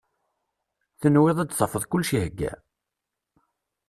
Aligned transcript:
Tenwiḍ 0.99 1.37
ad 1.39 1.47
d-tafeḍ 1.49 1.83
kullec 1.85 2.11
ihegga? 2.17 2.53